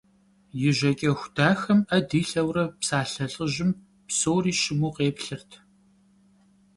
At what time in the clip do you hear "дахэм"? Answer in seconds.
1.35-1.79